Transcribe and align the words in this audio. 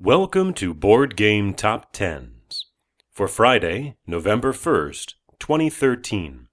Welcome 0.00 0.54
to 0.54 0.74
Board 0.74 1.16
Game 1.16 1.54
Top 1.54 1.92
Tens 1.92 2.66
for 3.10 3.26
Friday, 3.26 3.96
November 4.06 4.52
1st, 4.52 5.14
2013. 5.40 6.46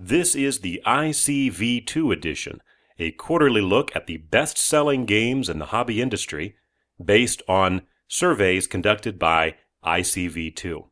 This 0.00 0.34
is 0.34 0.60
the 0.60 0.80
ICV2 0.86 2.10
edition, 2.10 2.62
a 2.98 3.10
quarterly 3.10 3.60
look 3.60 3.94
at 3.94 4.06
the 4.06 4.16
best 4.16 4.56
selling 4.56 5.04
games 5.04 5.50
in 5.50 5.58
the 5.58 5.66
hobby 5.66 6.00
industry 6.00 6.56
based 7.04 7.42
on 7.46 7.82
surveys 8.08 8.66
conducted 8.66 9.18
by 9.18 9.56
ICV2. 9.84 10.86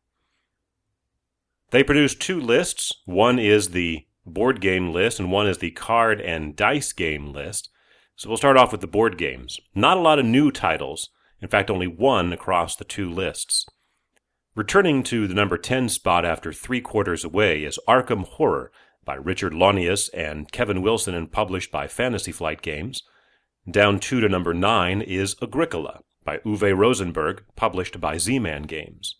They 1.71 1.81
produce 1.81 2.13
two 2.13 2.39
lists. 2.39 2.93
One 3.05 3.39
is 3.39 3.69
the 3.69 4.05
board 4.23 4.61
game 4.61 4.93
list, 4.93 5.19
and 5.19 5.31
one 5.31 5.47
is 5.47 5.57
the 5.57 5.71
card 5.71 6.21
and 6.21 6.55
dice 6.55 6.93
game 6.93 7.33
list. 7.33 7.69
So 8.15 8.29
we'll 8.29 8.37
start 8.37 8.55
off 8.55 8.71
with 8.71 8.81
the 8.81 8.87
board 8.87 9.17
games. 9.17 9.59
Not 9.73 9.97
a 9.97 10.01
lot 10.01 10.19
of 10.19 10.25
new 10.25 10.51
titles 10.51 11.09
in 11.41 11.47
fact, 11.47 11.69
only 11.69 11.87
one 11.87 12.33
across 12.33 12.75
the 12.75 12.83
two 12.83 13.09
lists. 13.09 13.65
Returning 14.55 15.03
to 15.03 15.27
the 15.27 15.35
number 15.35 15.57
10 15.57 15.89
spot 15.89 16.25
after 16.25 16.51
three 16.51 16.81
quarters 16.81 17.23
away 17.23 17.63
is 17.63 17.79
Arkham 17.87 18.25
Horror 18.25 18.71
by 19.05 19.15
Richard 19.15 19.53
Launius 19.53 20.09
and 20.13 20.51
Kevin 20.51 20.81
Wilson 20.81 21.13
and 21.13 21.31
published 21.31 21.71
by 21.71 21.87
Fantasy 21.87 22.31
Flight 22.31 22.61
Games. 22.61 23.03
Down 23.69 23.99
two 23.99 24.19
to 24.19 24.27
number 24.27 24.53
9 24.53 25.01
is 25.01 25.35
Agricola 25.41 26.01
by 26.23 26.39
Uwe 26.39 26.75
Rosenberg, 26.75 27.43
published 27.55 28.01
by 28.01 28.17
Z-Man 28.17 28.63
Games. 28.63 29.15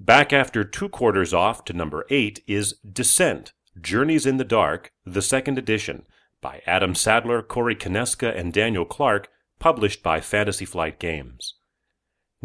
Back 0.00 0.32
after 0.32 0.62
two 0.62 0.88
quarters 0.88 1.34
off 1.34 1.64
to 1.64 1.72
number 1.72 2.06
8 2.08 2.42
is 2.46 2.74
Descent, 2.90 3.52
Journeys 3.80 4.24
in 4.24 4.36
the 4.36 4.44
Dark, 4.44 4.92
the 5.04 5.20
second 5.22 5.58
edition, 5.58 6.06
by 6.40 6.62
Adam 6.66 6.94
Sadler, 6.94 7.42
Corey 7.42 7.74
Konieczka, 7.74 8.34
and 8.34 8.52
Daniel 8.52 8.84
Clark, 8.84 9.28
published 9.58 10.02
by 10.02 10.20
Fantasy 10.20 10.64
Flight 10.64 10.98
Games. 10.98 11.54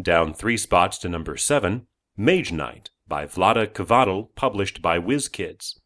Down 0.00 0.34
three 0.34 0.56
spots 0.56 0.98
to 0.98 1.08
number 1.08 1.36
seven, 1.36 1.86
Mage 2.16 2.52
Knight 2.52 2.90
by 3.06 3.26
Vlaada 3.26 3.66
Chvátil, 3.66 4.28
published 4.34 4.82
by 4.82 4.98
WizKids. 4.98 5.78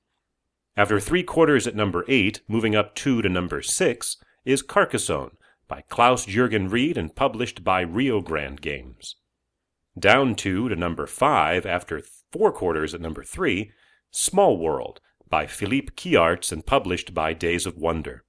After 0.76 1.00
three 1.00 1.22
quarters 1.22 1.66
at 1.66 1.74
number 1.74 2.04
eight, 2.08 2.40
moving 2.48 2.76
up 2.76 2.94
two 2.94 3.20
to 3.22 3.28
number 3.28 3.62
six, 3.62 4.16
is 4.44 4.62
Carcassonne 4.62 5.36
by 5.66 5.82
Klaus 5.88 6.26
Jürgen 6.26 6.70
Wrede 6.70 6.96
and 6.96 7.14
published 7.14 7.64
by 7.64 7.80
Rio 7.80 8.20
Grande 8.20 8.60
Games. 8.60 9.16
Down 9.98 10.34
two 10.34 10.68
to 10.68 10.76
number 10.76 11.06
five 11.06 11.66
after 11.66 12.00
four 12.32 12.52
quarters 12.52 12.94
at 12.94 13.00
number 13.00 13.24
three, 13.24 13.72
Small 14.10 14.56
World 14.56 15.00
by 15.28 15.46
Philippe 15.46 15.94
Keyaerts 15.96 16.52
and 16.52 16.64
published 16.64 17.12
by 17.12 17.32
Days 17.34 17.66
of 17.66 17.76
Wonder. 17.76 18.24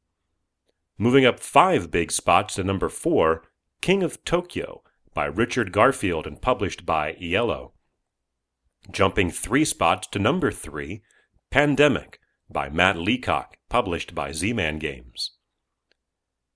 Moving 1.02 1.26
up 1.26 1.40
five 1.40 1.92
big 1.92 2.12
spots 2.12 2.56
to 2.56 2.64
number 2.66 2.90
four, 2.90 3.44
King 3.80 4.04
of 4.04 4.22
Tokyo 4.26 4.84
by 5.14 5.28
Richard 5.28 5.72
Garfield 5.72 6.28
and 6.28 6.42
published 6.42 6.86
by 6.86 7.14
Iello. 7.14 7.72
Jumping 8.92 9.32
three 9.32 9.64
spots 9.64 10.10
to 10.10 10.20
number 10.20 10.52
three, 10.52 11.02
Pandemic 11.52 12.20
by 12.50 12.68
Matt 12.68 12.98
Leacock, 12.98 13.56
published 13.70 14.14
by 14.14 14.34
Z-Man 14.34 14.78
Games. 14.78 15.38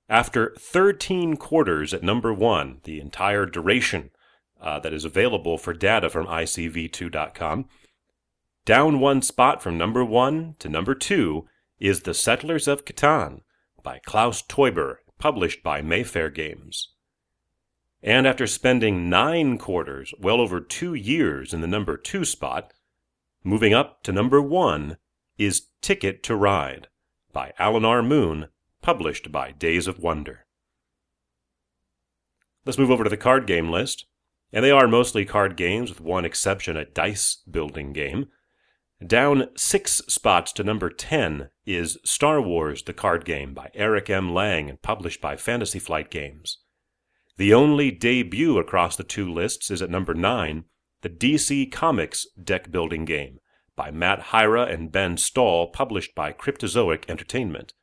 After 0.09 0.53
13 0.59 1.37
quarters 1.37 1.93
at 1.93 2.03
number 2.03 2.33
one, 2.33 2.81
the 2.83 2.99
entire 2.99 3.45
duration 3.45 4.09
uh, 4.59 4.77
that 4.81 4.91
is 4.91 5.05
available 5.05 5.57
for 5.57 5.71
data 5.73 6.09
from 6.09 6.27
ICV2.com, 6.27 7.69
down 8.65 8.99
one 8.99 9.21
spot 9.21 9.63
from 9.63 9.77
number 9.77 10.03
one 10.03 10.55
to 10.59 10.67
number 10.67 10.95
two 10.95 11.47
is 11.79 12.01
The 12.01 12.13
Settlers 12.13 12.67
of 12.67 12.83
Catan 12.83 13.39
by 13.83 13.99
Klaus 14.05 14.41
Teuber, 14.41 14.97
published 15.19 15.61
by 15.61 15.81
Mayfair 15.81 16.29
Games. 16.29 16.93
And 18.01 18.25
after 18.25 18.47
spending 18.47 19.09
nine 19.09 19.57
quarters, 19.57 20.13
well 20.19 20.41
over 20.41 20.59
two 20.59 20.93
years 20.93 21.53
in 21.53 21.61
the 21.61 21.67
number 21.67 21.95
two 21.97 22.25
spot, 22.25 22.73
moving 23.43 23.73
up 23.73 24.01
to 24.03 24.11
number 24.11 24.41
one 24.41 24.97
is 25.37 25.67
Ticket 25.81 26.23
to 26.23 26.35
Ride 26.35 26.87
by 27.31 27.53
Alan 27.59 27.85
R. 27.85 28.01
Moon, 28.01 28.47
published 28.81 29.31
by 29.31 29.51
Days 29.51 29.87
of 29.87 29.99
Wonder. 29.99 30.45
Let's 32.65 32.77
move 32.77 32.91
over 32.91 33.03
to 33.03 33.09
the 33.09 33.17
card 33.17 33.45
game 33.45 33.69
list. 33.69 34.05
And 34.53 34.63
they 34.63 34.71
are 34.71 34.87
mostly 34.87 35.25
card 35.25 35.57
games, 35.57 35.89
with 35.89 35.99
one 35.99 36.25
exception, 36.25 36.77
a 36.77 36.85
dice 36.85 37.37
building 37.49 37.91
game. 37.91 38.27
Down 39.07 39.49
six 39.57 39.97
spots 40.07 40.53
to 40.53 40.63
number 40.63 40.89
10 40.89 41.49
is 41.65 41.97
Star 42.05 42.41
Wars 42.41 42.83
The 42.83 42.93
Card 42.93 43.25
Game 43.25 43.53
by 43.53 43.69
Eric 43.73 44.09
M. 44.09 44.33
Lang 44.33 44.69
and 44.69 44.81
published 44.81 45.19
by 45.19 45.35
Fantasy 45.35 45.79
Flight 45.79 46.09
Games. 46.09 46.59
The 47.37 47.53
only 47.53 47.91
debut 47.91 48.57
across 48.57 48.95
the 48.95 49.03
two 49.03 49.29
lists 49.29 49.71
is 49.71 49.81
at 49.81 49.89
number 49.89 50.13
9, 50.13 50.65
the 51.01 51.09
DC 51.09 51.71
Comics 51.71 52.27
Deck 52.41 52.71
Building 52.71 53.03
Game 53.03 53.39
by 53.75 53.91
Matt 53.91 54.25
Hyra 54.25 54.71
and 54.71 54.91
Ben 54.91 55.17
Stoll, 55.17 55.67
published 55.67 56.15
by 56.15 56.31
Cryptozoic 56.31 57.09
Entertainment. 57.09 57.73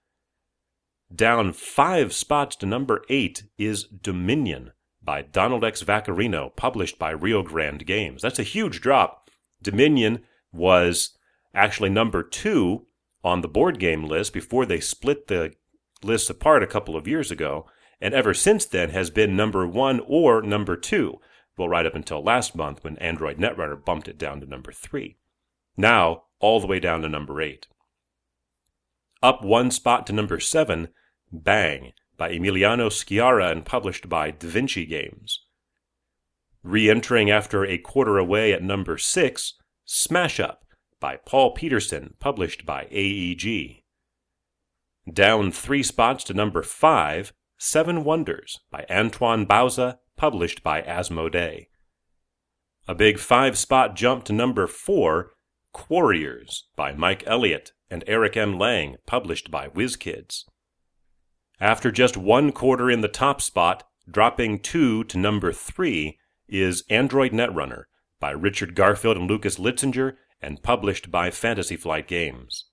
Down 1.15 1.53
five 1.53 2.15
spots 2.15 2.57
to 2.57 2.67
number 2.67 3.05
8 3.11 3.43
is 3.59 3.85
Dominion 3.85 4.71
by 5.03 5.23
Donald 5.23 5.65
X. 5.65 5.83
Vaccarino, 5.83 6.55
published 6.55 6.99
by 6.99 7.11
Rio 7.11 7.43
Grande 7.43 7.85
Games. 7.85 8.23
That's 8.23 8.39
a 8.39 8.45
huge 8.45 8.81
drop. 8.81 9.29
Dominion 9.61 10.25
was 10.53 11.17
actually 11.55 11.91
number 11.91 12.23
two 12.23 12.87
on 13.23 13.41
the 13.41 13.49
board 13.49 13.79
game 13.79 14.05
list 14.05 14.33
before 14.33 14.67
they 14.67 14.81
split 14.81 15.27
the 15.27 15.53
lists 16.03 16.31
apart 16.31 16.63
a 16.63 16.67
couple 16.67 16.97
of 16.97 17.07
years 17.07 17.31
ago, 17.31 17.67
and 18.01 18.15
ever 18.15 18.33
since 18.33 18.65
then 18.65 18.91
has 18.91 19.11
been 19.11 19.37
number 19.37 19.67
one 19.67 20.01
or 20.07 20.41
number 20.43 20.77
two. 20.77 21.21
Well, 21.57 21.69
right 21.69 21.85
up 21.85 21.95
until 21.95 22.23
last 22.23 22.55
month 22.55 22.83
when 22.83 22.97
Android 22.99 23.37
Netrunner 23.37 23.85
bumped 23.85 24.09
it 24.09 24.17
down 24.17 24.41
to 24.41 24.47
number 24.47 24.73
three. 24.73 25.19
Now, 25.77 26.25
all 26.39 26.61
the 26.61 26.67
way 26.67 26.81
down 26.81 27.03
to 27.03 27.09
number 27.09 27.41
eight. 27.43 27.67
Up 29.23 29.45
one 29.45 29.71
spot 29.71 30.07
to 30.07 30.15
number 30.15 30.41
seven, 30.41 30.89
Bang 31.31 31.93
by 32.17 32.31
Emiliano 32.31 32.91
Sciarra 32.91 33.53
and 33.53 33.65
published 33.65 34.09
by 34.09 34.31
Da 34.31 34.49
Vinci 34.49 34.87
Games. 34.87 35.45
Re 36.63 36.91
entering 36.91 37.31
after 37.31 37.65
a 37.65 37.79
quarter 37.79 38.19
away 38.19 38.53
at 38.53 38.63
number 38.63 38.99
six, 38.99 39.55
Smash 39.93 40.39
Up 40.39 40.65
by 41.01 41.17
Paul 41.17 41.51
Peterson, 41.51 42.15
published 42.21 42.65
by 42.65 42.87
AEG. 42.93 43.83
Down 45.13 45.51
three 45.51 45.83
spots 45.83 46.23
to 46.25 46.33
number 46.33 46.63
five, 46.63 47.33
Seven 47.59 48.05
Wonders 48.05 48.61
by 48.71 48.87
Antoine 48.89 49.47
Bauza, 49.47 49.99
published 50.17 50.63
by 50.63 50.81
Asmodee. 50.83 51.67
A 52.87 52.95
big 52.95 53.19
five 53.19 53.59
spot 53.59 53.97
jump 53.97 54.23
to 54.27 54.33
number 54.33 54.69
four, 54.69 55.33
Quarriors 55.73 56.69
by 56.77 56.93
Mike 56.93 57.25
Elliott 57.27 57.73
and 57.91 58.05
Eric 58.07 58.37
M. 58.37 58.57
Lang, 58.57 58.95
published 59.07 59.51
by 59.51 59.71
WizKids. 59.71 60.45
After 61.59 61.91
just 61.91 62.17
one 62.17 62.53
quarter 62.53 62.93
in 62.93 63.01
the 63.01 63.09
top 63.09 63.41
spot, 63.41 63.83
dropping 64.09 64.61
two 64.61 65.03
to 65.03 65.19
number 65.19 65.53
three, 65.53 66.17
is 66.49 66.85
Android 66.89 67.33
Netrunner 67.33 67.87
by 68.21 68.31
Richard 68.31 68.75
Garfield 68.75 69.17
and 69.17 69.29
Lukas 69.29 69.59
Litzsinger 69.59 70.17
and 70.41 70.63
published 70.63 71.11
by 71.11 71.31
Fantasy 71.31 71.77
Flight 71.77 72.07
Games. 72.07 72.67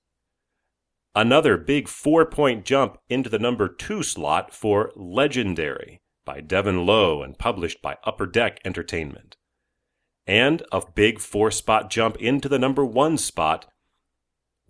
Another 1.15 1.57
big 1.57 1.87
four 1.87 2.25
point 2.25 2.63
jump 2.63 2.99
into 3.09 3.29
the 3.29 3.39
number 3.39 3.67
two 3.67 4.03
slot 4.03 4.53
for 4.53 4.91
Legendary 4.95 6.01
by 6.25 6.41
Devin 6.41 6.85
Low 6.85 7.23
and 7.23 7.39
published 7.39 7.81
by 7.81 7.97
Upper 8.03 8.27
Deck 8.27 8.59
Entertainment. 8.63 9.35
And 10.27 10.61
a 10.71 10.83
big 10.93 11.19
four 11.19 11.49
spot 11.49 11.89
jump 11.89 12.17
into 12.17 12.47
the 12.47 12.59
number 12.59 12.85
one 12.85 13.17
spot 13.17 13.65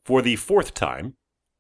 for 0.06 0.22
the 0.22 0.38
fourth 0.38 0.74
time, 0.74 1.16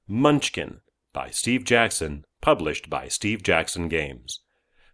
Munchkin 0.08 0.80
by 1.12 1.32
Steve 1.32 1.66
Jackson, 1.66 2.24
published 2.42 2.90
by 2.90 3.08
Steve 3.10 3.44
Jackson 3.44 3.90
Games. 3.90 4.42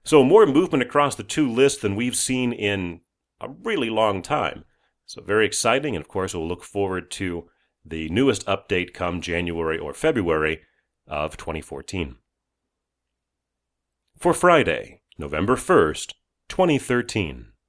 So 0.03 0.23
more 0.23 0.45
movement 0.45 0.81
across 0.81 1.15
the 1.15 1.23
two 1.23 1.47
lists 1.51 1.81
than 1.81 1.95
we've 1.95 2.15
seen 2.15 2.51
in 2.51 3.01
a 3.43 3.55
really 3.63 3.89
long 3.89 4.21
time. 4.21 4.65
So, 5.05 5.21
very 5.21 5.45
exciting. 5.45 5.95
And 5.95 6.03
of 6.03 6.07
course, 6.07 6.33
we'll 6.33 6.47
look 6.47 6.63
forward 6.63 7.11
to 7.11 7.49
the 7.85 8.09
newest 8.09 8.45
update 8.45 8.93
come 8.93 9.21
January 9.21 9.77
or 9.77 9.93
February 9.93 10.61
of 11.07 11.37
2014. 11.37 12.15
For 14.17 14.33
Friday, 14.33 15.01
November 15.17 15.55
1st, 15.55 16.13
2013. 16.49 17.52